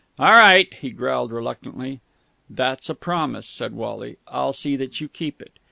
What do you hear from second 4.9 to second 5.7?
you keep it."